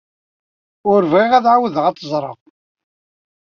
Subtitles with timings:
[0.91, 2.37] Ur bɣiɣ ad ɛawdeɣ ad tt-ẓreɣ.